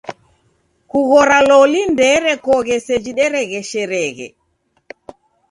Kughora 0.89 1.37
loli 1.49 1.81
ndeerekoghe 1.91 2.75
seji 2.85 3.11
deregheshereghe. 3.17 4.27